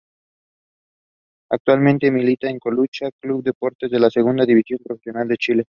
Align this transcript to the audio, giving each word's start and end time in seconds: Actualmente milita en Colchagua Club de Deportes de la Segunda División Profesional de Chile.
Actualmente 1.51 2.09
milita 2.09 2.49
en 2.49 2.57
Colchagua 2.57 3.11
Club 3.19 3.43
de 3.43 3.49
Deportes 3.51 3.91
de 3.91 3.99
la 3.99 4.09
Segunda 4.09 4.45
División 4.47 4.79
Profesional 4.83 5.27
de 5.27 5.37
Chile. 5.37 5.65